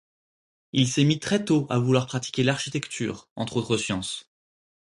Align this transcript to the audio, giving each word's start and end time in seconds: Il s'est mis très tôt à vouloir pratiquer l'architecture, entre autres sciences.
Il 0.73 0.87
s'est 0.87 1.03
mis 1.03 1.19
très 1.19 1.45
tôt 1.45 1.67
à 1.69 1.77
vouloir 1.77 2.07
pratiquer 2.07 2.41
l'architecture, 2.41 3.29
entre 3.35 3.57
autres 3.57 3.77
sciences. 3.77 4.31